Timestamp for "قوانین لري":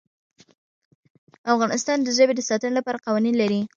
3.05-3.61